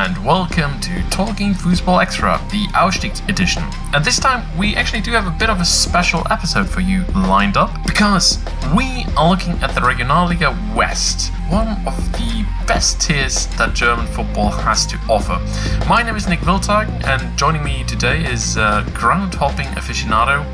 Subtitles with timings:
[0.00, 3.62] and welcome to Talking Football Extra, the Ausstieg edition.
[3.92, 7.04] And this time we actually do have a bit of a special episode for you
[7.14, 8.38] lined up because
[8.74, 14.48] we are looking at the Regionalliga West, one of the best tiers that German football
[14.48, 15.38] has to offer.
[15.86, 20.46] My name is Nick Wiltag, and joining me today is uh, ground hopping aficionado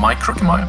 [0.00, 0.66] Mike Krookemeyer.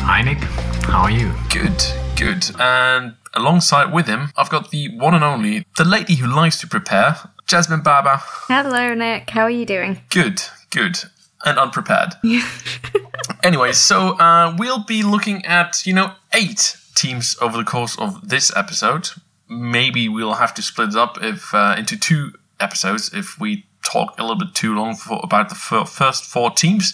[0.00, 0.40] Hi Nick,
[0.84, 1.32] how are you?
[1.48, 1.82] Good,
[2.16, 2.54] good.
[2.60, 6.66] And alongside with him, I've got the one and only, the lady who likes to
[6.66, 7.16] prepare,
[7.48, 8.20] Jasmine Barber.
[8.46, 9.30] Hello, Nick.
[9.30, 10.02] How are you doing?
[10.10, 10.98] Good, good.
[11.46, 12.12] And unprepared.
[13.42, 18.28] anyway, so uh, we'll be looking at, you know, eight teams over the course of
[18.28, 19.08] this episode.
[19.48, 24.18] Maybe we'll have to split it up if uh, into two episodes if we talk
[24.18, 26.92] a little bit too long for, about the first four teams.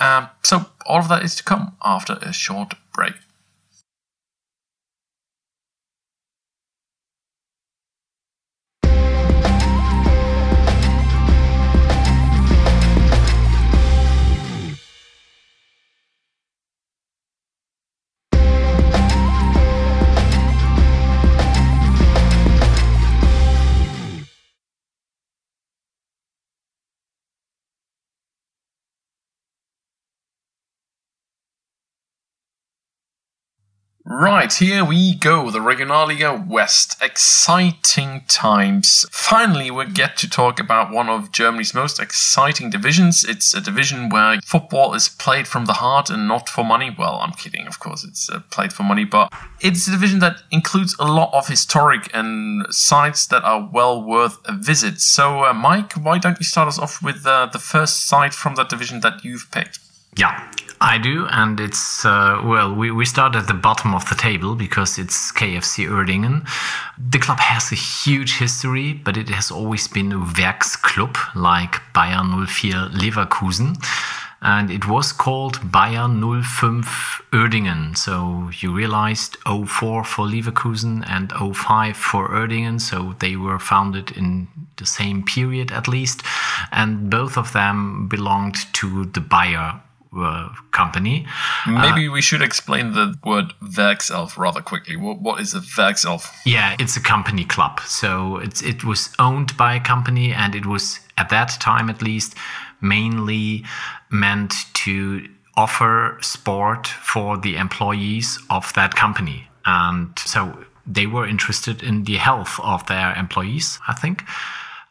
[0.00, 3.14] Um, so all of that is to come after a short break.
[34.16, 36.96] Right, here we go, the Regionalliga West.
[37.02, 39.04] Exciting times.
[39.10, 43.24] Finally, we get to talk about one of Germany's most exciting divisions.
[43.24, 46.94] It's a division where football is played from the heart and not for money.
[46.96, 50.44] Well, I'm kidding, of course, it's uh, played for money, but it's a division that
[50.52, 55.00] includes a lot of historic and sites that are well worth a visit.
[55.00, 58.54] So, uh, Mike, why don't you start us off with uh, the first site from
[58.54, 59.80] that division that you've picked?
[60.16, 64.14] Yeah, I do, and it's uh, well, we, we start at the bottom of the
[64.14, 66.46] table because it's KFC Uerdingen.
[66.98, 72.22] The club has a huge history, but it has always been a Werksclub like Bayer
[72.46, 73.76] 04 Leverkusen.
[74.42, 77.96] And it was called Bayer 05 Uerdingen.
[77.96, 82.78] So you realized 04 for Leverkusen and 05 for Uerdingen.
[82.78, 86.22] So they were founded in the same period at least.
[86.72, 89.80] And both of them belonged to the Bayer
[90.16, 91.26] uh, company.
[91.66, 94.96] Maybe uh, we should explain the word Werkself rather quickly.
[94.96, 96.26] What, what is a Werkself?
[96.44, 97.80] Yeah, it's a company club.
[97.80, 102.02] So it's, it was owned by a company and it was, at that time at
[102.02, 102.34] least,
[102.80, 103.64] mainly
[104.10, 109.48] meant to offer sport for the employees of that company.
[109.64, 114.24] And so they were interested in the health of their employees, I think.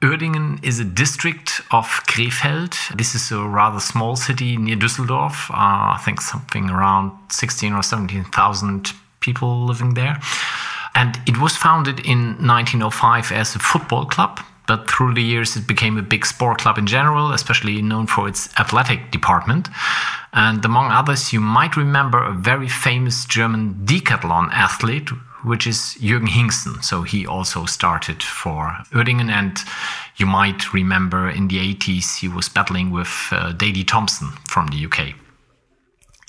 [0.03, 2.75] Uerdingen is a district of Krefeld.
[2.97, 5.49] This is a rather small city near Düsseldorf.
[5.49, 8.91] Uh, I think something around 16 or 17,000
[9.21, 10.19] people living there.
[10.93, 15.69] And it was founded in 1905 as a football club, but through the years it
[15.69, 19.69] became a big sport club in general, especially known for its athletic department.
[20.33, 25.11] And among others, you might remember a very famous German decathlon athlete
[25.43, 26.81] which is Jürgen Hingsen.
[26.81, 29.29] So he also started for Uerdingen.
[29.29, 29.57] And
[30.17, 34.85] you might remember in the 80s, he was battling with uh, Daley Thompson from the
[34.85, 35.15] UK.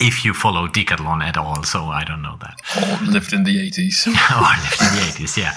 [0.00, 2.60] If you follow Decathlon at all, so I don't know that.
[2.76, 4.06] Or lived in the 80s.
[4.08, 4.12] or
[4.64, 5.54] lived in the 80s, yeah.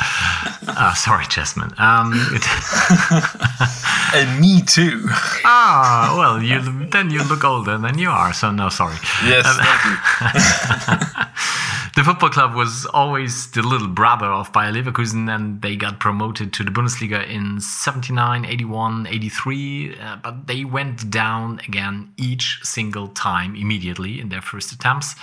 [0.68, 1.74] Uh, sorry, Jasmine.
[1.78, 2.14] Um,
[4.14, 5.08] and me too.
[5.50, 6.60] Ah, well, you
[6.90, 8.98] then you look older than you are, so no, sorry.
[9.24, 11.26] Yes, um, thank you.
[11.96, 16.52] the football club was always the little brother of Bayer Leverkusen, and they got promoted
[16.54, 23.08] to the Bundesliga in 79, 81, 83, uh, but they went down again each single
[23.08, 25.16] time immediately in their first attempts.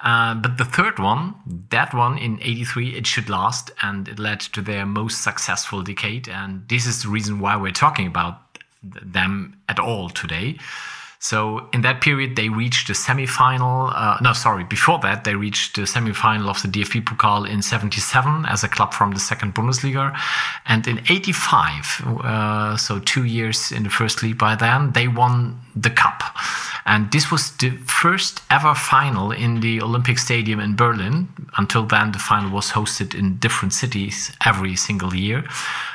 [0.00, 1.34] Uh, but the third one,
[1.70, 6.28] that one in 83, it should last, and it led to their most successful decade.
[6.28, 10.58] And this is the reason why we're talking about them at all today.
[11.24, 13.90] So in that period, they reached the semifinal.
[13.96, 18.44] Uh, no, sorry, before that, they reached the semifinal of the DFB Pokal in 77
[18.44, 20.14] as a club from the second Bundesliga.
[20.66, 25.58] And in 85, uh, so two years in the first league by then, they won
[25.74, 26.22] the cup.
[26.84, 31.28] And this was the first ever final in the Olympic Stadium in Berlin.
[31.56, 35.42] Until then, the final was hosted in different cities every single year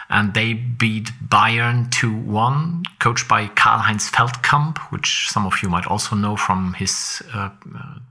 [0.10, 5.70] and they beat Bayern 2 1, coached by Karl Heinz Feldkamp, which some of you
[5.70, 7.50] might also know from his uh,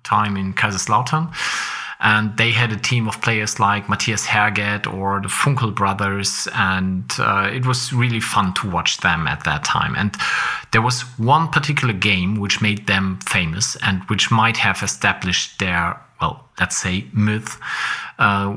[0.05, 1.35] time in Kaiserslautern.
[2.01, 7.13] And they had a team of players like Matthias Herget or the Funkel brothers, and
[7.19, 9.97] uh, it was really fun to watch them at that time.
[9.97, 10.15] And
[10.71, 16.01] there was one particular game which made them famous and which might have established their,
[16.21, 17.59] well, let's say, myth.
[18.19, 18.57] Uh,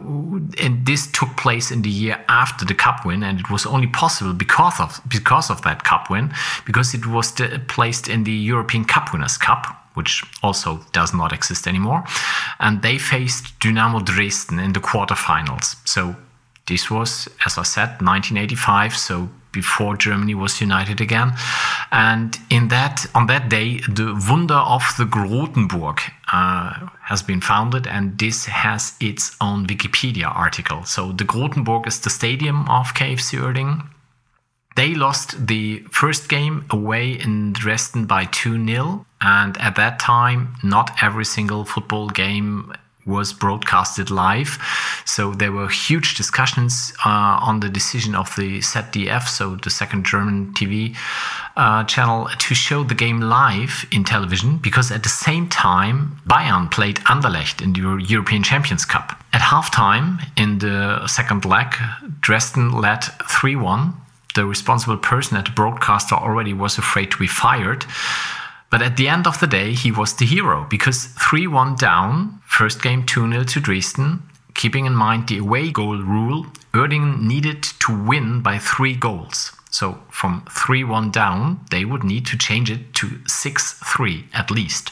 [0.59, 3.87] and this took place in the year after the cup win, and it was only
[3.87, 6.33] possible because of because of that cup win,
[6.65, 7.31] because it was
[7.67, 12.03] placed in the European Cup Winners' Cup, which also does not exist anymore.
[12.59, 15.75] And they faced Dynamo Dresden in the quarterfinals.
[15.87, 16.15] So
[16.65, 18.97] this was, as I said, 1985.
[18.97, 21.33] So before Germany was united again.
[21.91, 25.99] And in that, on that day, the Wunder of the Grotenburg
[26.31, 30.83] uh, has been founded, and this has its own Wikipedia article.
[30.85, 33.87] So the Grotenburg is the stadium of KFC Uerdingen.
[34.77, 39.05] They lost the first game away in Dresden by 2 0.
[39.19, 42.73] And at that time, not every single football game
[43.05, 44.57] was broadcasted live.
[45.05, 50.05] So there were huge discussions uh, on the decision of the ZDF, so the second
[50.05, 50.95] German TV
[51.57, 56.69] uh, channel, to show the game live in television because at the same time, Bayern
[56.71, 59.17] played Anderlecht in the European Champions Cup.
[59.33, 61.67] At halftime in the second leg,
[62.19, 63.93] Dresden led 3 1.
[64.35, 67.85] The responsible person at the broadcaster already was afraid to be fired.
[68.71, 72.39] But at the end of the day, he was the hero because 3 1 down,
[72.45, 74.23] first game 2 0 to Dresden.
[74.53, 79.51] Keeping in mind the away goal rule, Uerdingen needed to win by three goals.
[79.69, 84.49] So from 3 1 down, they would need to change it to 6 3 at
[84.49, 84.91] least.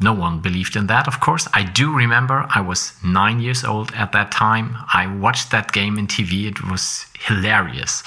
[0.00, 1.48] No one believed in that, of course.
[1.52, 4.76] I do remember I was nine years old at that time.
[4.94, 6.46] I watched that game in TV.
[6.46, 8.04] It was hilarious.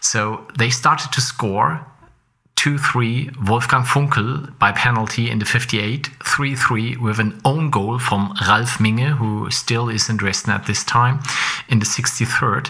[0.00, 1.84] So they started to score
[2.56, 7.98] 2 3 Wolfgang Funkel by penalty in the 58, 3 3 with an own goal
[7.98, 11.20] from Ralf Minge, who still is in Dresden at this time,
[11.68, 12.68] in the 63rd,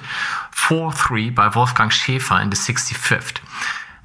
[0.53, 3.39] 4 3 by Wolfgang Schäfer in the 65th.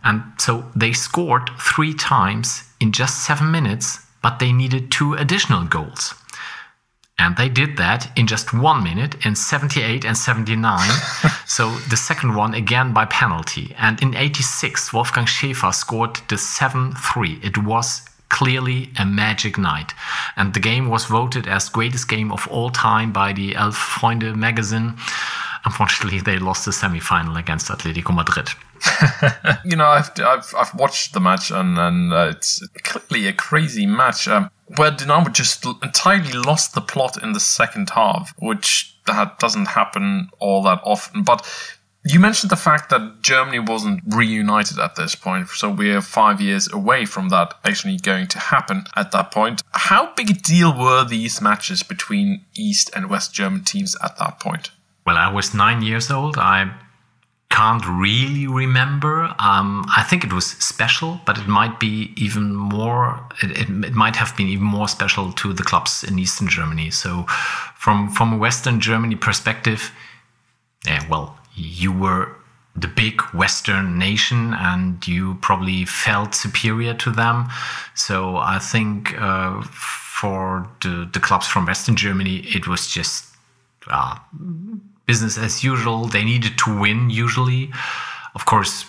[0.03, 5.63] And so they scored three times in just seven minutes, but they needed two additional
[5.65, 6.13] goals.
[7.19, 10.89] And they did that in just one minute in 78 and 79.
[11.47, 13.73] so the second one again by penalty.
[13.77, 17.39] And in 86, Wolfgang Schäfer scored the 7 3.
[17.41, 19.93] It was clearly a magic night.
[20.35, 24.35] And the game was voted as greatest game of all time by the Elf Freunde
[24.35, 24.95] magazine.
[25.65, 28.49] Unfortunately, they lost the semi-final against Atletico Madrid.
[29.65, 33.85] you know, I've, I've, I've watched the match, and, and uh, it's clearly a crazy
[33.85, 34.27] match.
[34.27, 39.67] Um, where Dynamo just entirely lost the plot in the second half, which that doesn't
[39.67, 41.23] happen all that often.
[41.23, 41.47] But
[42.03, 46.71] you mentioned the fact that Germany wasn't reunited at this point, so we're five years
[46.71, 49.61] away from that actually going to happen at that point.
[49.71, 54.39] How big a deal were these matches between East and West German teams at that
[54.39, 54.71] point?
[55.07, 56.37] Well, I was nine years old.
[56.37, 56.69] I
[57.49, 59.33] can't really remember.
[59.39, 63.25] Um, I think it was special, but it might be even more.
[63.41, 66.91] It, it, it, might have been even more special to the clubs in Eastern Germany.
[66.91, 67.23] So,
[67.75, 69.93] from from a Western Germany perspective,
[70.85, 72.35] yeah, well, you were
[72.75, 77.47] the big Western nation, and you probably felt superior to them.
[77.95, 83.23] So, I think uh, for the the clubs from Western Germany, it was just.
[83.89, 84.17] Uh,
[85.07, 86.05] business as usual.
[86.05, 87.71] They needed to win usually.
[88.35, 88.85] Of course,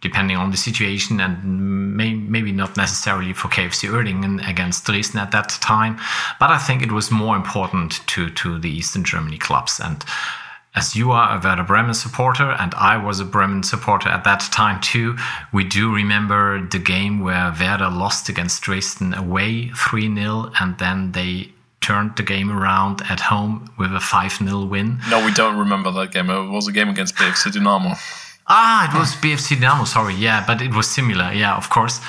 [0.00, 5.32] depending on the situation, and may, maybe not necessarily for KFC Uerdingen against Dresden at
[5.32, 5.98] that time,
[6.38, 9.80] but I think it was more important to to the Eastern Germany clubs.
[9.80, 10.04] And
[10.76, 14.40] as you are a Werder Bremen supporter, and I was a Bremen supporter at that
[14.52, 15.16] time too,
[15.52, 21.12] we do remember the game where Werder lost against Dresden away 3 0, and then
[21.12, 24.98] they turned the game around at home with a 5 0 win.
[25.08, 26.30] No, we don't remember that game.
[26.30, 27.94] It was a game against BFC Dynamo.
[28.48, 29.84] Ah, it was BFC Dynamo.
[29.84, 31.32] Sorry, yeah, but it was similar.
[31.32, 32.00] Yeah, of course.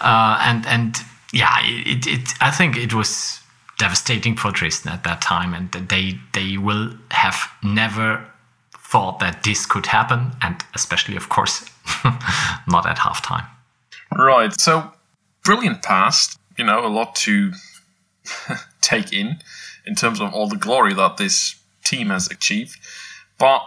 [0.00, 0.96] Uh, and and
[1.32, 3.40] yeah, it, it I think it was
[3.78, 8.24] devastating for Dresden at that time, and they they will have never
[8.78, 11.64] thought that this could happen, and especially, of course,
[12.68, 13.46] not at halftime.
[14.16, 14.52] Right.
[14.60, 14.92] So
[15.44, 16.38] brilliant past.
[16.56, 17.52] You know, a lot to
[18.80, 19.38] take in
[19.86, 22.78] in terms of all the glory that this team has achieved.
[23.38, 23.62] But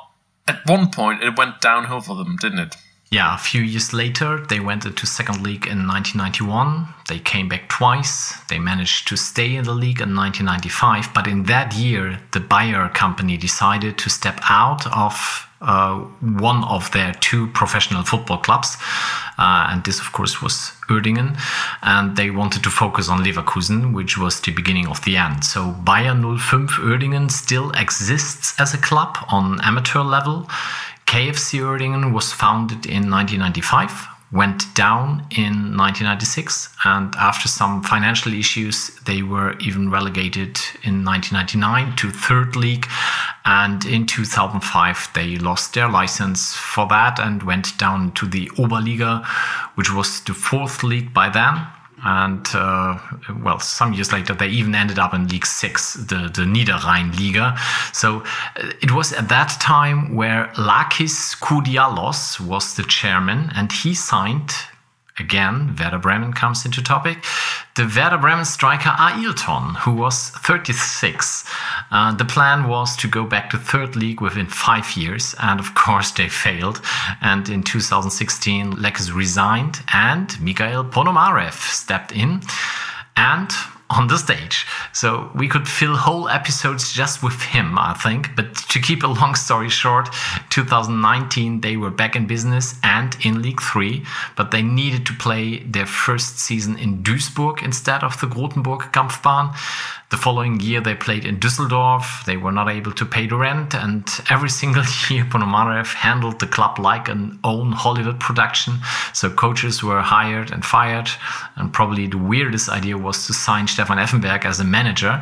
[0.48, 2.76] at one point, it went downhill for them, didn't it?
[3.10, 6.94] Yeah, a few years later, they went into second league in 1991.
[7.08, 8.34] They came back twice.
[8.50, 11.14] They managed to stay in the league in 1995.
[11.14, 16.92] But in that year, the Bayer company decided to step out of uh, one of
[16.92, 18.78] their two professional football clubs.
[19.38, 21.40] Uh, and this, of course, was Uerdingen.
[21.82, 25.44] And they wanted to focus on Leverkusen, which was the beginning of the end.
[25.44, 30.50] So Bayer 05 Uerdingen still exists as a club on amateur level.
[31.06, 38.89] KFC Uerdingen was founded in 1995 went down in 1996, and after some financial issues,
[39.05, 42.88] they were even relegated in 1999 to third league.
[43.46, 49.25] And in 2005, they lost their license for that and went down to the Oberliga,
[49.75, 51.65] which was the fourth league by then
[52.06, 53.00] and uh,
[53.42, 57.58] well, some years later, they even ended up in League Six, the the Niederrhein-Liga.
[57.92, 58.22] So
[58.56, 64.54] uh, it was at that time where Lakis Koudialos was the chairman, and he signed
[65.20, 67.24] Again, Werder Bremen comes into topic.
[67.76, 71.44] The Werder Bremen striker Ailton, who was 36.
[71.92, 75.74] Uh, the plan was to go back to third league within five years, and of
[75.76, 76.82] course they failed.
[77.22, 82.42] And in 2016, Lakis resigned, and Mikhail Ponomarev stepped in.
[83.16, 83.52] And
[83.89, 84.65] on the stage.
[84.94, 88.36] So we could fill whole episodes just with him, I think.
[88.36, 90.10] But to keep a long story short,
[90.50, 94.03] 2019 they were back in business and in League 3,
[94.36, 99.56] but they needed to play their first season in Duisburg instead of the Grotenburg Kampfbahn.
[100.10, 102.24] The following year, they played in Düsseldorf.
[102.24, 106.48] They were not able to pay the rent, and every single year, Ponomarev handled the
[106.48, 108.75] club like an own Hollywood production.
[109.13, 111.10] So coaches were hired and fired,
[111.58, 115.22] and probably the weirdest idea was to sign Stefan Effenberg as a manager.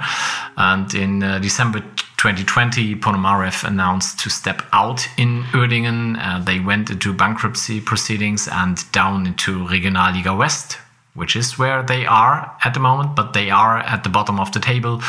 [0.55, 6.17] And in uh, December 2020, Ponomarev announced to step out in Uerdingen.
[6.17, 10.77] Uh, they went into bankruptcy proceedings and down into Regionalliga West,
[11.15, 14.53] which is where they are at the moment, but they are at the bottom of
[14.53, 14.99] the table,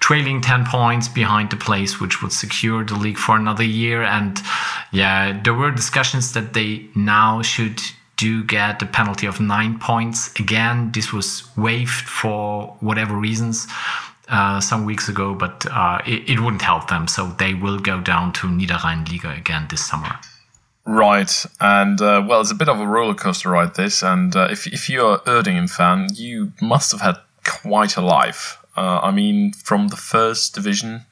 [0.00, 4.02] trailing 10 points behind the place which would secure the league for another year.
[4.02, 4.42] And
[4.90, 7.80] yeah, there were discussions that they now should
[8.18, 10.38] do get a penalty of nine points.
[10.38, 13.66] Again, this was waived for whatever reasons.
[14.30, 17.08] Uh, some weeks ago, but uh, it, it wouldn't help them.
[17.08, 20.18] So they will go down to Niederrhein-Liga again this summer.
[20.84, 23.74] Right, and uh, well, it's a bit of a roller coaster ride.
[23.74, 28.02] This, and uh, if if you're a Erdingen fan, you must have had quite a
[28.02, 28.58] life.
[28.76, 31.06] Uh, I mean, from the first division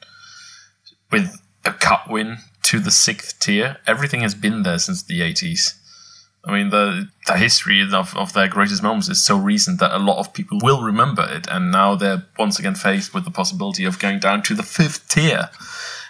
[1.11, 2.37] with a cup win
[2.69, 5.73] to the sixth tier, everything has been there since the eighties.
[6.47, 9.99] I mean, the the history of, of their greatest moments is so recent that a
[9.99, 13.83] lot of people will remember it, and now they're once again faced with the possibility
[13.83, 15.49] of going down to the fifth tier,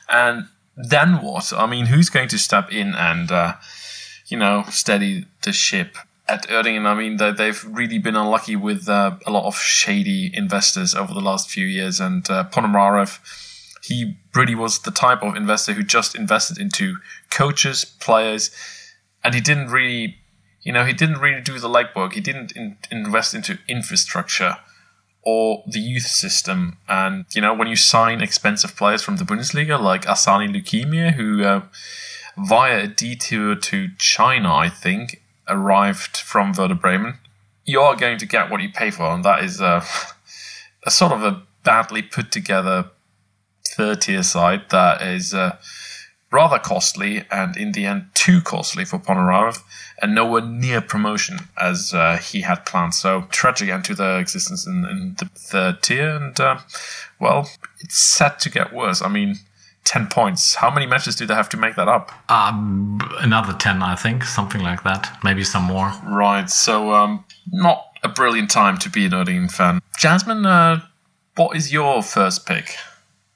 [0.10, 1.51] and then what?
[1.53, 3.53] I mean, who's going to step in and, uh,
[4.27, 5.98] you know, steady the ship?
[6.27, 10.29] At Erdingen, I mean, they, they've really been unlucky with uh, a lot of shady
[10.34, 12.00] investors over the last few years.
[12.00, 13.20] And uh, Ponomarev,
[13.86, 16.98] he really was the type of investor who just invested into
[17.32, 18.51] coaches, players,
[19.24, 20.17] and he didn't really,
[20.68, 22.12] you know, he didn't really do the legwork.
[22.12, 24.58] He didn't in, invest into infrastructure
[25.22, 26.76] or the youth system.
[26.90, 31.46] And, you know, when you sign expensive players from the Bundesliga, like Assani Lukimya, who
[31.46, 31.62] uh,
[32.38, 37.14] via a detour to China, I think, arrived from Werder Bremen,
[37.64, 39.06] you are going to get what you pay for.
[39.06, 39.86] And that is uh,
[40.86, 42.92] a sort of a badly put together
[43.66, 45.56] third tier side that is uh,
[46.30, 49.62] rather costly and in the end too costly for Ponomarev
[50.01, 52.94] and nowhere near promotion as uh, he had planned.
[52.94, 56.60] So tragic end to their existence in, in the third tier, and uh,
[57.20, 57.50] well,
[57.80, 59.01] it's set to get worse.
[59.01, 59.39] I mean.
[59.84, 60.56] 10 points.
[60.56, 62.12] How many matches do they have to make that up?
[62.30, 65.18] Um, another 10, I think, something like that.
[65.24, 65.94] Maybe some more.
[66.04, 66.50] Right.
[66.50, 67.24] So, um,
[67.54, 69.80] not a brilliant time to be an Erdingen fan.
[69.98, 70.82] Jasmine, uh,
[71.38, 72.75] what is your first pick?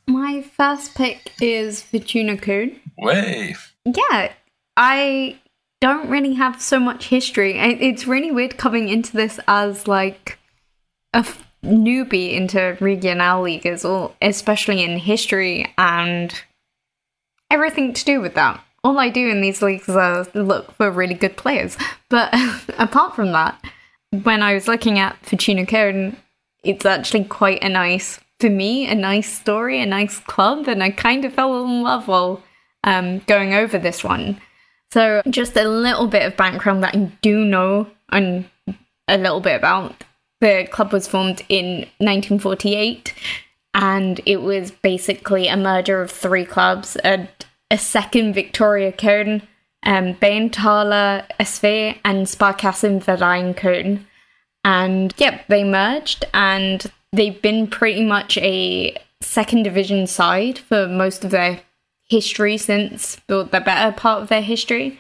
[0.08, 2.80] My first pick is Fortuna Köln.
[2.98, 3.56] Way.
[3.86, 4.34] Yeah,
[4.76, 5.40] I
[5.82, 7.58] don't really have so much history.
[7.58, 10.38] It's really weird coming into this as like
[11.14, 16.34] a f- newbie into regional leagues, or especially in history and
[17.50, 18.64] everything to do with that.
[18.84, 21.76] All I do in these leagues is look for really good players.
[22.10, 22.34] But
[22.78, 23.62] apart from that,
[24.24, 26.16] when I was looking at Fortuna Köln,
[26.64, 30.92] it's actually quite a nice, for me, a nice story, a nice club, and I
[30.92, 32.44] kind of fell in love while
[32.84, 34.40] um, going over this one.
[34.92, 38.50] So, just a little bit of background that I do know and
[39.08, 40.04] a little bit about.
[40.42, 43.14] The club was formed in 1948
[43.74, 47.30] and it was basically a merger of three clubs a,
[47.70, 49.44] a second Victoria Köln,
[49.84, 54.06] um, Bayenthaler SV, and Sparkassen Verein Köln.
[54.66, 61.24] And yep, they merged and they've been pretty much a second division side for most
[61.24, 61.62] of their
[62.12, 65.00] history since the better part of their history.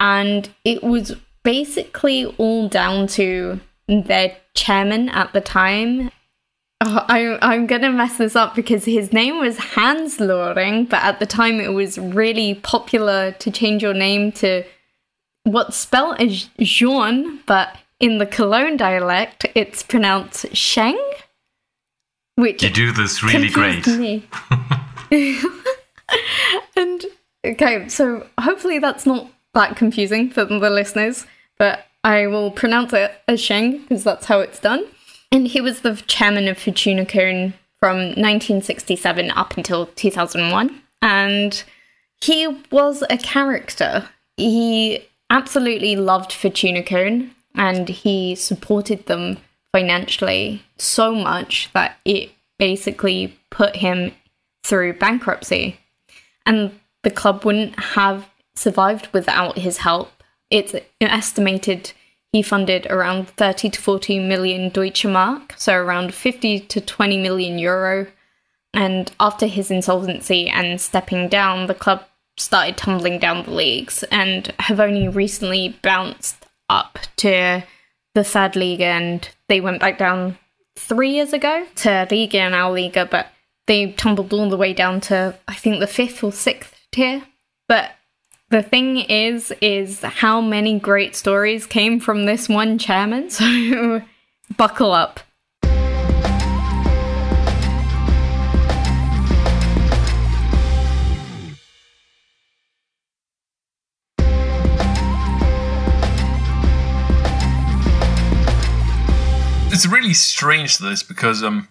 [0.00, 6.10] And it was basically all down to their chairman at the time.
[6.80, 11.20] Oh, I, I'm gonna mess this up because his name was Hans Löring, but at
[11.20, 14.64] the time it was really popular to change your name to
[15.44, 21.00] what's spelled as Jean, but in the Cologne dialect, it's pronounced Sheng.
[22.34, 23.86] Which You do this really great.
[26.76, 27.04] and
[27.44, 31.26] okay, so hopefully that's not that confusing for the listeners,
[31.58, 34.84] but I will pronounce it as Sheng because that's how it's done.
[35.32, 40.82] And he was the chairman of Fortuna Köln from 1967 up until 2001.
[41.02, 41.64] And
[42.20, 44.08] he was a character.
[44.36, 49.38] He absolutely loved Fortuna Köln and he supported them
[49.72, 54.12] financially so much that it basically put him
[54.62, 55.78] through bankruptcy.
[56.46, 60.22] And the club wouldn't have survived without his help.
[60.50, 61.92] It's estimated
[62.32, 67.58] he funded around 30 to 40 million Deutsche Mark, so around 50 to 20 million
[67.58, 68.06] euro.
[68.74, 72.04] And after his insolvency and stepping down, the club
[72.36, 77.64] started tumbling down the leagues and have only recently bounced up to
[78.14, 80.36] the third league and they went back down
[80.76, 83.28] three years ago to Liga and our Liga, but
[83.66, 87.22] they tumbled all the way down to I think the fifth or sixth tier.
[87.68, 87.92] But
[88.48, 93.30] the thing is, is how many great stories came from this one chairman.
[93.36, 94.02] So
[94.56, 95.20] buckle up.
[109.72, 111.68] It's really strange this because um,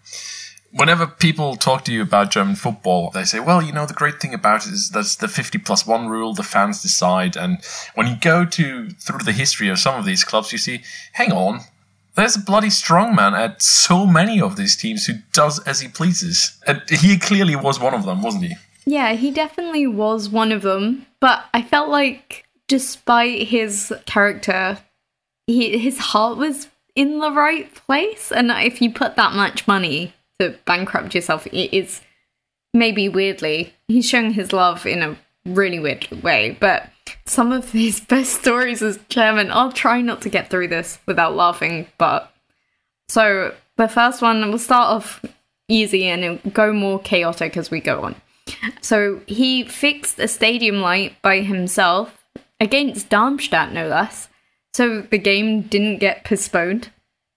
[0.75, 4.19] whenever people talk to you about German football, they say, well, you know, the great
[4.19, 7.37] thing about it is that's the 50 plus one rule, the fans decide.
[7.37, 7.63] And
[7.95, 11.31] when you go to through the history of some of these clubs, you see, hang
[11.31, 11.61] on,
[12.15, 16.57] there's a bloody strongman at so many of these teams who does as he pleases.
[16.67, 18.55] And he clearly was one of them, wasn't he?
[18.85, 24.77] Yeah, he definitely was one of them, but I felt like despite his character,
[25.47, 28.31] he, his heart was in the right place.
[28.31, 32.01] And if you put that much money to bankrupt yourself, it is
[32.73, 36.57] maybe weirdly, he's showing his love in a really weird way.
[36.59, 36.89] But
[37.25, 41.35] some of his best stories as chairman, I'll try not to get through this without
[41.35, 41.87] laughing.
[41.97, 42.31] But
[43.07, 45.23] so the first one, we'll start off
[45.67, 48.15] easy and go more chaotic as we go on.
[48.81, 52.25] So he fixed a stadium light by himself
[52.59, 54.29] against Darmstadt, no less.
[54.73, 56.89] So the game didn't get postponed.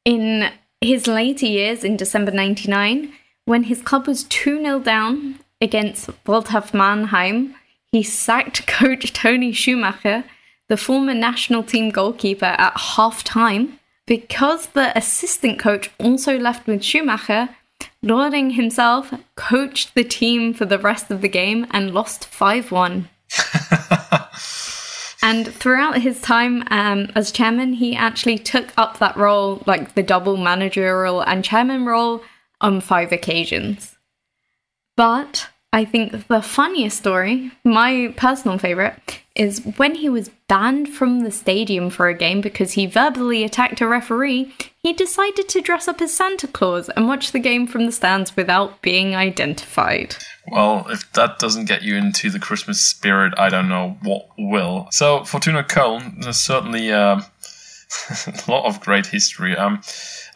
[0.04, 3.12] In his later years, in December 99,
[3.44, 7.54] when his club was 2 0 down against Waldhof Mannheim,
[7.92, 10.24] he sacked coach Toni Schumacher,
[10.68, 13.78] the former national team goalkeeper, at half time.
[14.06, 17.50] Because the assistant coach also left with Schumacher,
[18.04, 23.08] Löring himself coached the team for the rest of the game and lost 5 1.
[25.28, 30.02] and throughout his time um, as chairman, he actually took up that role, like the
[30.02, 32.22] double managerial and chairman role,
[32.62, 33.98] on five occasions.
[34.96, 41.20] But I think the funniest story, my personal favorite, is when he was banned from
[41.20, 44.54] the stadium for a game because he verbally attacked a referee,
[44.88, 48.34] he decided to dress up as Santa Claus and watch the game from the stands
[48.34, 50.16] without being identified.
[50.50, 54.88] Well, if that doesn't get you into the Christmas spirit, I don't know what will.
[54.90, 57.20] So, Fortuna Köln, there's certainly uh,
[58.10, 59.54] a lot of great history.
[59.54, 59.82] Um,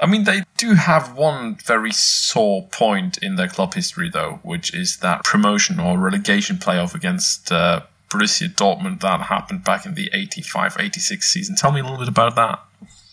[0.02, 4.74] I mean, they do have one very sore point in their club history, though, which
[4.74, 10.10] is that promotion or relegation playoff against uh, Borussia Dortmund that happened back in the
[10.12, 11.56] 85 86 season.
[11.56, 12.60] Tell me a little bit about that.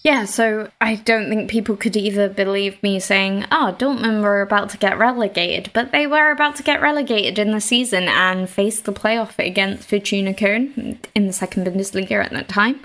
[0.02, 4.70] Yeah, so I don't think people could either believe me saying, oh, Dortmund were about
[4.70, 8.80] to get relegated, but they were about to get relegated in the season and face
[8.80, 12.80] the playoff against Fortuna Köln in the second Bundesliga at that time.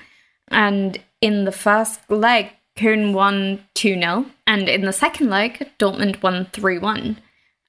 [0.48, 6.20] And in the first leg, Köln won 2 0, and in the second leg, Dortmund
[6.20, 7.16] won 3 1.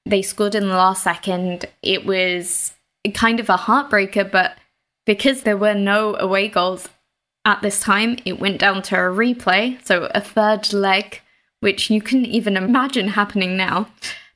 [0.06, 1.66] They scored in the last second.
[1.82, 2.74] It was
[3.14, 4.56] kind of a heartbreaker, but
[5.04, 6.88] because there were no away goals
[7.46, 11.22] at this time, it went down to a replay, so a third leg,
[11.60, 13.88] which you couldn't even imagine happening now.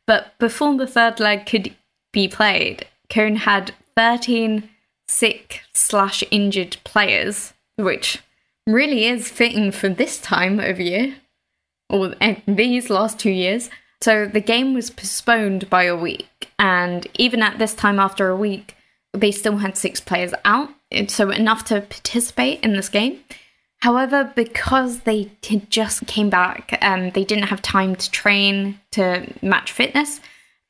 [0.06, 1.74] But before the third leg could
[2.12, 4.70] be played, Köln had 13
[5.08, 8.20] sick slash injured players, which
[8.64, 11.16] really is fitting for this time of year,
[11.88, 12.14] or
[12.46, 13.70] these last two years.
[14.00, 18.36] So the game was postponed by a week, and even at this time, after a
[18.36, 18.76] week,
[19.12, 20.70] they still had six players out,
[21.08, 23.20] so enough to participate in this game.
[23.80, 25.30] However, because they
[25.70, 30.20] just came back, um, they didn't have time to train to match fitness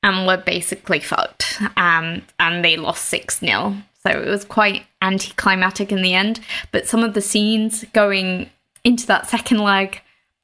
[0.02, 1.60] and were basically fucked.
[1.76, 3.76] Um, and they lost 6 0.
[4.02, 6.40] So it was quite anticlimactic in the end.
[6.72, 8.48] But some of the scenes going
[8.84, 10.00] into that second leg,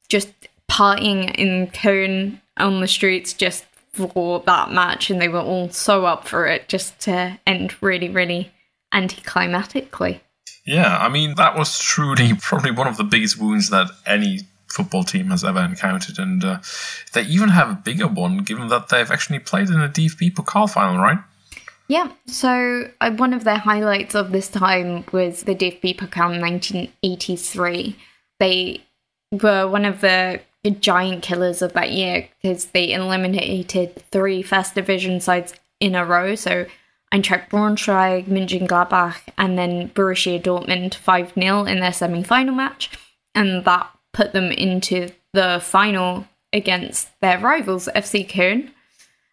[0.09, 0.29] just
[0.69, 6.05] partying in Cologne on the streets just for that match, and they were all so
[6.05, 8.51] up for it just to end really, really
[8.93, 10.21] anticlimactically.
[10.65, 15.03] Yeah, I mean, that was truly probably one of the biggest wounds that any football
[15.03, 16.19] team has ever encountered.
[16.19, 16.59] And uh,
[17.13, 20.69] they even have a bigger one, given that they've actually played in a DFB Pokal
[20.69, 21.19] final, right?
[21.87, 26.41] Yeah, so uh, one of their highlights of this time was the DFB Pokal in
[26.41, 27.95] 1983.
[28.39, 28.83] They
[29.31, 30.41] were one of the
[30.81, 36.35] giant killers of that year because they eliminated three first division sides in a row.
[36.35, 36.65] So
[37.13, 42.89] Eintracht Braunschweig, Mönchengladbach, and then Borussia Dortmund 5 0 in their semi final match.
[43.33, 48.71] And that put them into the final against their rivals, FC Köln.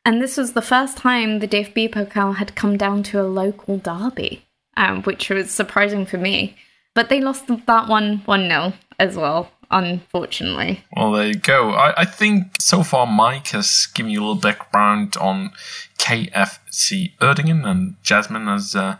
[0.04, 3.78] And this was the first time the DFB Pokal had come down to a local
[3.78, 4.44] derby,
[4.76, 6.56] um, which was surprising for me.
[6.94, 10.84] But they lost that one 1 0 as well unfortunately.
[10.96, 11.70] Well, there you go.
[11.70, 15.50] I, I, think so far Mike has given you a little background on
[15.98, 18.96] KFC Uerdingen, and Jasmine has uh,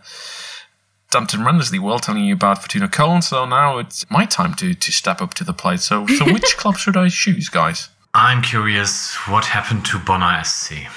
[1.11, 3.23] done tremendously well telling you about Fortuna Köln.
[3.23, 5.79] So now it's my time to to step up to the plate.
[5.79, 7.89] So, so which club should I choose, guys?
[8.13, 10.87] I'm curious what happened to Bonner SC.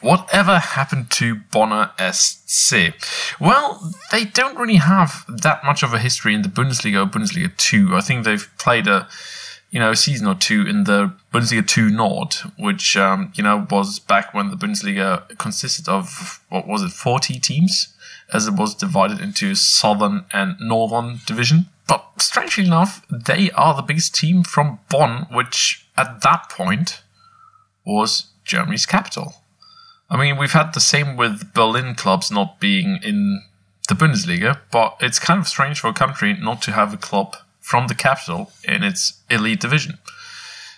[0.00, 2.94] Whatever happened to Bonner SC?
[3.40, 7.56] Well, they don't really have that much of a history in the Bundesliga or Bundesliga
[7.56, 7.96] 2.
[7.96, 9.08] I think they've played a
[9.70, 13.66] you know, a season or two in the Bundesliga 2 Nord, which, um, you know,
[13.70, 17.94] was back when the Bundesliga consisted of, what was it, 40 teams,
[18.32, 21.66] as it was divided into Southern and Northern Division.
[21.88, 27.02] But strangely enough, they are the biggest team from Bonn, which at that point
[27.84, 29.34] was Germany's capital.
[30.08, 33.42] I mean, we've had the same with Berlin clubs not being in
[33.88, 37.36] the Bundesliga, but it's kind of strange for a country not to have a club
[37.60, 39.98] from the capital in its elite division.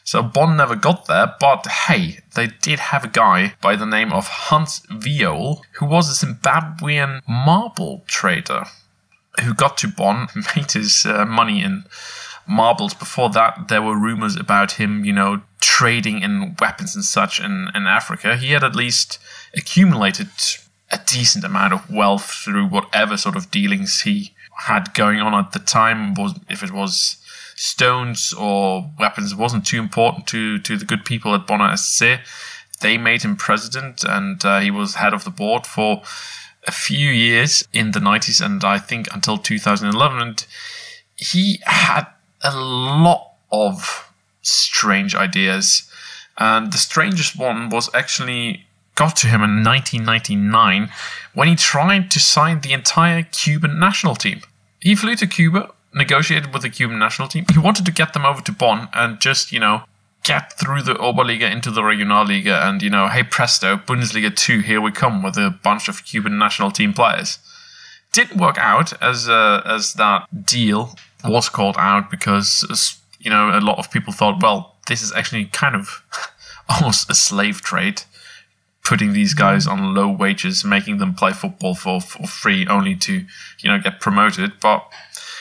[0.05, 4.11] So Bonn never got there, but hey, they did have a guy by the name
[4.11, 8.65] of Hans Viol, who was a Zimbabwean marble trader
[9.43, 11.85] who got to Bonn, made his uh, money in
[12.49, 12.95] marbles.
[12.95, 17.69] Before that, there were rumors about him, you know, trading in weapons and such in,
[17.75, 18.37] in Africa.
[18.37, 19.19] He had at least
[19.55, 20.29] accumulated
[20.91, 25.53] a decent amount of wealth through whatever sort of dealings he had going on at
[25.53, 27.19] the time was if it was
[27.55, 32.21] stones or weapons it wasn't too important to to the good people at Bonner SC.
[32.81, 36.03] They made him president, and uh, he was head of the board for
[36.67, 40.21] a few years in the 90s, and I think until 2011.
[40.21, 40.47] And
[41.17, 42.07] he had
[42.43, 45.91] a lot of strange ideas,
[46.37, 50.91] and the strangest one was actually got to him in 1999
[51.35, 54.41] when he tried to sign the entire Cuban national team.
[54.81, 57.45] He flew to Cuba, negotiated with the Cuban national team.
[57.53, 59.83] He wanted to get them over to Bonn and just, you know,
[60.25, 64.81] get through the Oberliga into the Regionalliga and, you know, hey presto, Bundesliga 2, here
[64.81, 67.39] we come with a bunch of Cuban national team players.
[68.13, 73.61] Didn't work out as uh, as that deal was called out because, you know, a
[73.61, 76.05] lot of people thought, well, this is actually kind of
[76.69, 78.03] almost a slave trade
[78.85, 83.25] putting these guys on low wages, making them play football for, for free only to,
[83.61, 84.53] you know, get promoted.
[84.61, 84.91] But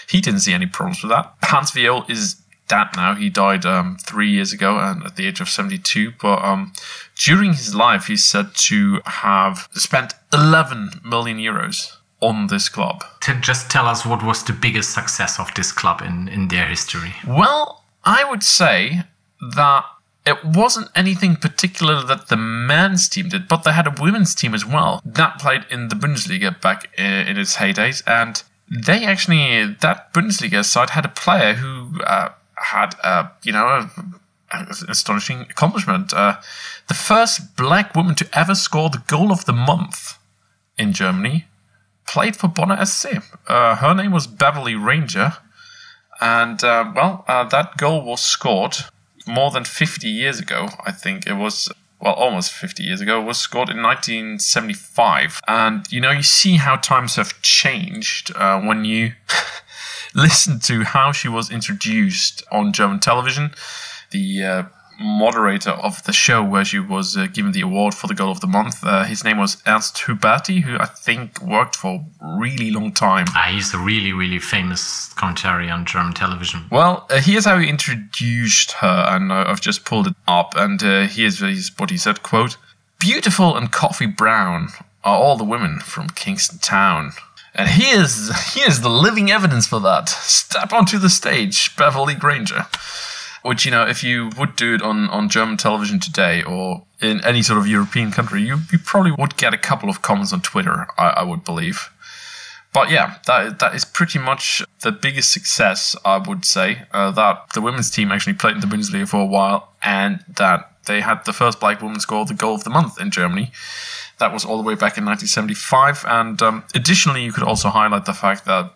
[0.10, 1.34] he didn't see any problems with that.
[1.44, 3.16] Hans Viol is dead now.
[3.16, 6.14] He died um, three years ago and at the age of 72.
[6.22, 6.74] But um,
[7.16, 13.04] during his life, he's said to have spent 11 million euros on this club.
[13.22, 16.66] To just tell us what was the biggest success of this club in, in their
[16.66, 17.14] history.
[17.28, 19.04] Well, I would say
[19.56, 19.86] that
[20.26, 24.54] it wasn't anything particular that the men's team did, but they had a women's team
[24.54, 30.14] as well that played in the Bundesliga back in its heydays, and they actually that
[30.14, 33.90] Bundesliga side had a player who uh, had uh, you know
[34.52, 36.14] an astonishing accomplishment.
[36.14, 36.38] Uh,
[36.88, 40.18] the first black woman to ever score the goal of the month
[40.78, 41.46] in Germany
[42.08, 43.18] played for Bonner SC.
[43.48, 45.34] Uh, her name was Beverly Ranger,
[46.20, 48.78] and uh, well, uh, that goal was scored
[49.28, 50.70] more than 50 years ago.
[50.86, 55.42] I think it was well, almost 50 years ago, It was scored in 1975.
[55.48, 59.14] And, you know, you see how times have changed uh, when you
[60.16, 63.52] listen to how she was introduced on German television.
[64.12, 64.64] The uh,
[65.00, 68.42] moderator of the show where she was uh, given the award for the goal of
[68.42, 68.84] the month.
[68.84, 73.26] Uh, his name was Ernst Huberty, who I think worked for a really long time.
[73.30, 76.66] Ah, he's a really, really famous commentary on German television.
[76.72, 81.08] Well, uh, here's how he introduced her, and I've just pulled it up, and uh,
[81.08, 81.42] here's
[81.78, 82.58] what he said, quote,
[83.00, 84.70] Beautiful and coffee brown
[85.04, 87.12] are all the women from Kingston Town.
[87.54, 90.10] And here's here's the living evidence for that.
[90.10, 92.66] Step onto the stage, Beverly Ranger.
[93.48, 97.24] Which you know, if you would do it on, on German television today or in
[97.24, 100.42] any sort of European country, you, you probably would get a couple of comments on
[100.42, 100.88] Twitter.
[100.98, 101.90] I, I would believe.
[102.74, 106.84] But yeah, that that is pretty much the biggest success I would say.
[106.92, 110.72] Uh, that the women's team actually played in the Bundesliga for a while, and that
[110.86, 113.52] they had the first black woman score the goal of the month in Germany.
[114.20, 116.06] That was all the way back in 1975.
[116.08, 118.74] And um, additionally, you could also highlight the fact that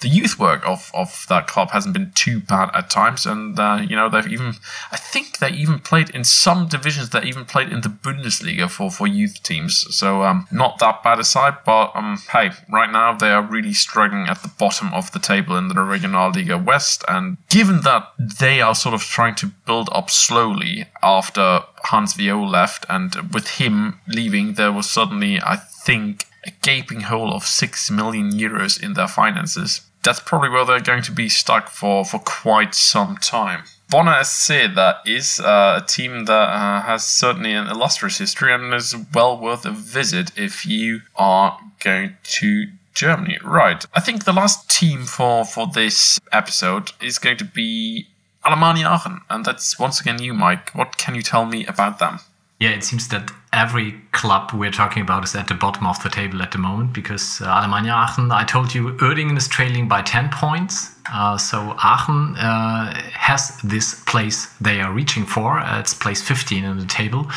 [0.00, 3.24] the youth work of, of that club hasn't been too bad at times.
[3.24, 4.54] And, uh, you know, they've even,
[4.92, 8.90] I think they even played in some divisions, they even played in the Bundesliga for,
[8.90, 9.86] for youth teams.
[9.94, 14.28] So, um, not that bad aside, but, um, hey, right now they are really struggling
[14.28, 17.04] at the bottom of the table in the Regionalliga West.
[17.08, 22.46] And given that they are sort of trying to build up slowly after Hans Viol
[22.46, 27.90] left, and with him leaving, there was suddenly, I think, a gaping hole of 6
[27.90, 29.82] million euros in their finances.
[30.02, 33.64] That's probably where they're going to be stuck for, for quite some time.
[33.88, 38.72] Bonner SC, that is uh, a team that uh, has certainly an illustrious history and
[38.74, 43.38] is well worth a visit if you are going to Germany.
[43.44, 43.84] Right.
[43.94, 48.08] I think the last team for, for this episode is going to be
[48.44, 50.70] Alemannia Aachen, and that's once again you, Mike.
[50.70, 52.20] What can you tell me about them?
[52.58, 56.08] Yeah, it seems that every club we're talking about is at the bottom of the
[56.08, 60.02] table at the moment because uh, Alemannia Aachen, I told you, Uerdingen is trailing by
[60.02, 60.90] 10 points.
[61.12, 65.58] Uh, so Aachen uh, has this place they are reaching for.
[65.58, 67.30] Uh, it's place 15 in the table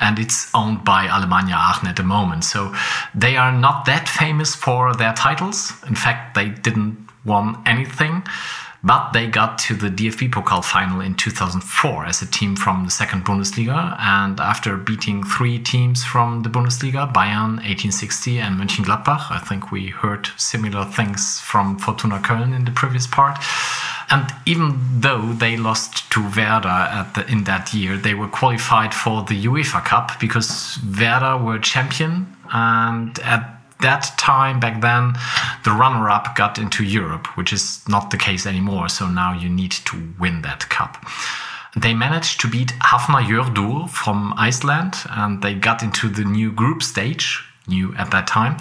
[0.00, 2.44] and it's owned by Alemannia Aachen at the moment.
[2.44, 2.74] So
[3.14, 5.72] they are not that famous for their titles.
[5.86, 8.22] In fact, they didn't won anything.
[8.82, 12.90] But they got to the DFB Pokal final in 2004 as a team from the
[12.90, 13.94] second Bundesliga.
[14.00, 19.88] And after beating three teams from the Bundesliga, Bayern 1860 and Mönchengladbach, I think we
[19.88, 23.38] heard similar things from Fortuna Köln in the previous part.
[24.10, 29.22] And even though they lost to Werder the, in that year, they were qualified for
[29.22, 32.34] the UEFA Cup because Werder were champion.
[32.50, 35.14] And at that time back then,
[35.64, 38.88] the runner up got into Europe, which is not the case anymore.
[38.88, 41.04] So now you need to win that cup.
[41.76, 47.44] They managed to beat Hafnarfjordur from Iceland and they got into the new group stage,
[47.68, 48.56] new at that time.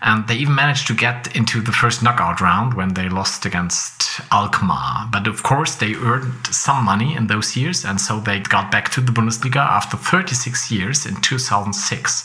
[0.00, 4.20] And they even managed to get into the first knockout round when they lost against
[4.32, 5.08] Alkmaar.
[5.12, 8.90] But of course, they earned some money in those years, and so they got back
[8.92, 12.24] to the Bundesliga after 36 years in 2006.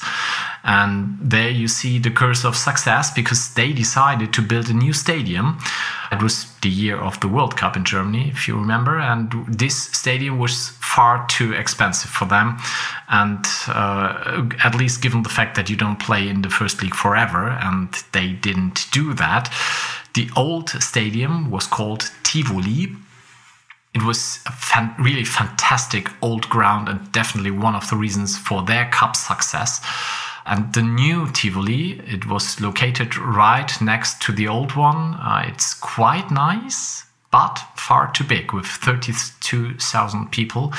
[0.63, 4.93] And there you see the curse of success because they decided to build a new
[4.93, 5.59] stadium.
[6.11, 8.99] It was the year of the World Cup in Germany, if you remember.
[8.99, 12.57] And this stadium was far too expensive for them.
[13.09, 16.95] And uh, at least given the fact that you don't play in the first league
[16.95, 19.53] forever, and they didn't do that,
[20.13, 22.95] the old stadium was called Tivoli
[23.93, 28.63] it was a fan- really fantastic old ground and definitely one of the reasons for
[28.63, 29.81] their cup success.
[30.49, 35.13] And the new Tivoli, it was located right next to the old one.
[35.13, 40.73] Uh, it's quite nice, but far too big with 32,000 people.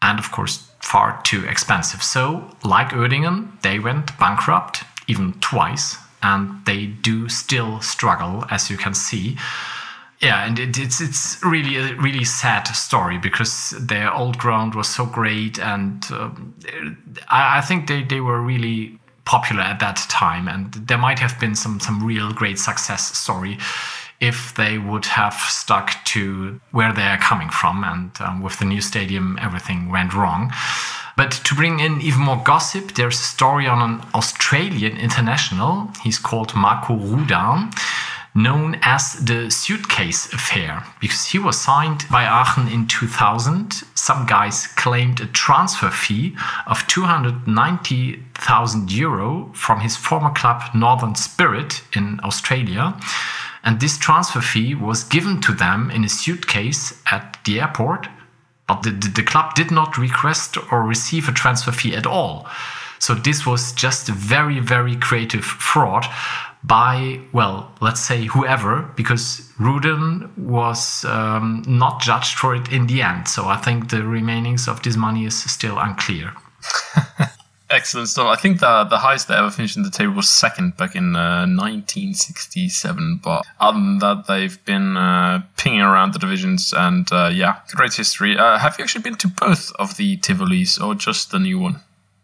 [0.00, 2.02] And of course, far too expensive.
[2.02, 5.98] So, like Uerdingen, they went bankrupt even twice.
[6.22, 9.36] And they do still struggle, as you can see
[10.20, 14.88] yeah, and it, it's it's really a really sad story because their old ground was
[14.88, 16.30] so great, and uh,
[17.28, 21.40] I, I, think they, they were really popular at that time, and there might have
[21.40, 23.56] been some some real great success story
[24.20, 28.66] if they would have stuck to where they are coming from, and um, with the
[28.66, 30.52] new stadium, everything went wrong.
[31.16, 35.88] But to bring in even more gossip, there's a story on an Australian international.
[36.02, 37.70] He's called Marco Rudan
[38.34, 43.72] known as the suitcase affair because he was signed by Aachen in 2000.
[43.94, 46.34] Some guys claimed a transfer fee
[46.66, 52.98] of 290,000 euro from his former club Northern Spirit in Australia.
[53.62, 58.08] And this transfer fee was given to them in a suitcase at the airport,
[58.66, 62.48] but the, the, club did not request or receive a transfer fee at all.
[62.98, 66.06] So this was just a very, very creative fraud
[66.62, 73.02] by, well, let's say whoever, because Rudan was um, not judged for it in the
[73.02, 73.28] end.
[73.28, 76.32] So I think the remainings of this money is still unclear.
[77.70, 78.26] Excellent stuff.
[78.26, 81.14] I think the the highest they ever finished in the table was second back in
[81.14, 83.20] uh, 1967.
[83.22, 87.94] But other than that, they've been uh, pinging around the divisions, and uh, yeah, great
[87.94, 88.36] history.
[88.36, 91.80] Uh, have you actually been to both of the Tivolis or just the new one?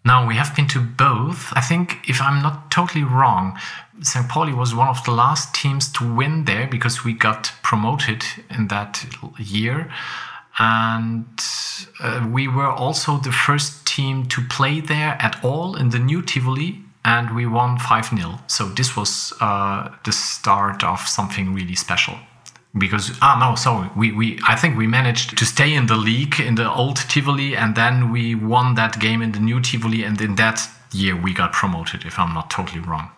[0.07, 1.53] Now, we have been to both.
[1.55, 3.59] I think, if I'm not totally wrong,
[4.03, 4.29] St.
[4.29, 8.69] Pauli was one of the last teams to win there because we got promoted in
[8.69, 9.05] that
[9.37, 9.91] year.
[10.61, 11.27] And
[12.01, 16.23] uh, we were also the first team to play there at all in the new
[16.23, 18.39] Tivoli, and we won 5 0.
[18.47, 22.17] So this was uh, the start of something really special
[22.79, 26.39] because ah no sorry we, we i think we managed to stay in the league
[26.41, 30.21] in the old tivoli and then we won that game in the new tivoli and
[30.21, 33.11] in that year we got promoted if i'm not totally wrong.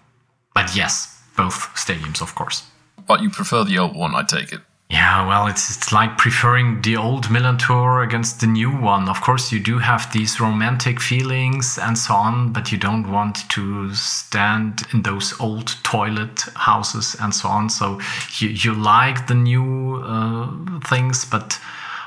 [0.54, 2.64] But yes both stadiums of course.
[3.06, 6.80] But you prefer the old one i take it yeah, well, it's it's like preferring
[6.80, 9.06] the old Millerntor against the new one.
[9.10, 13.46] Of course, you do have these romantic feelings and so on, but you don't want
[13.50, 17.68] to stand in those old toilet houses and so on.
[17.68, 18.00] So
[18.38, 21.60] you you like the new uh, things, but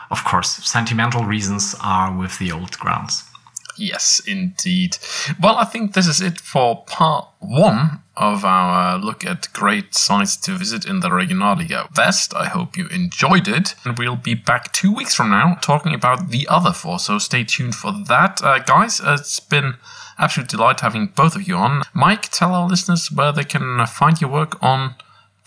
[0.10, 3.31] of course, sentimental reasons are with the old grounds.
[3.82, 5.00] Yes, indeed.
[5.42, 10.38] Well, I think this is it for part one of our look at great sites
[10.38, 12.36] to visit in the Regionalliga West.
[12.36, 13.74] I hope you enjoyed it.
[13.84, 17.44] And we'll be back two weeks from now talking about the other four, so stay
[17.44, 18.44] tuned for that.
[18.44, 19.74] Uh, guys, it's been
[20.20, 21.82] absolute delight having both of you on.
[21.96, 24.94] Mike, tell our listeners where they can find your work on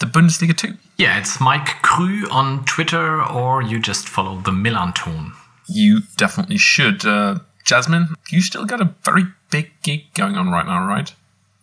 [0.01, 0.75] the Bundesliga 2.
[0.97, 5.35] Yeah, it's Mike Krü on Twitter, or you just follow the Milan tone.
[5.69, 7.07] You definitely should.
[7.07, 11.13] Uh, Jasmine, you still got a very big gig going on right now, right?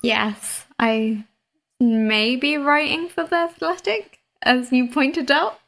[0.02, 1.26] Yes, I
[1.80, 5.60] may be writing for The Athletic, as you pointed out.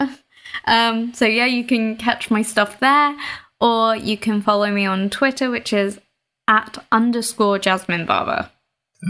[0.65, 3.15] um, so, yeah, you can catch my stuff there,
[3.61, 5.99] or you can follow me on Twitter, which is
[6.47, 8.49] at underscore Jasmine Barber.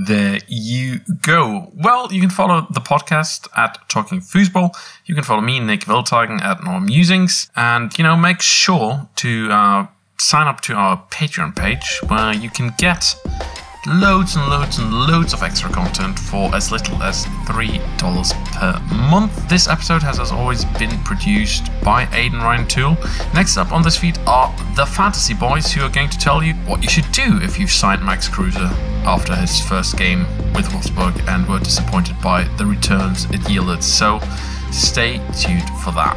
[0.06, 1.72] There you go.
[1.76, 4.76] Well, you can follow the podcast at Talking Fussball.
[5.06, 7.52] You can follow me, Nick Wiltagen, at Norm Musings.
[7.56, 9.88] And, you know, make sure to uh,
[10.24, 13.14] sign up to our Patreon page where you can get
[13.86, 18.80] loads and loads and loads of extra content for as little as $3 per
[19.12, 19.50] month.
[19.50, 22.98] This episode has, as always, been produced by Aidan Ryan Toole.
[23.34, 26.54] Next up on this feed are the Fantasy Boys, who are going to tell you
[26.66, 28.56] what you should do if you've signed Max Kruse
[29.06, 30.22] after his first game
[30.54, 33.84] with Wolfsburg and were disappointed by the returns it yielded.
[33.84, 34.22] So
[34.72, 36.16] stay tuned for that.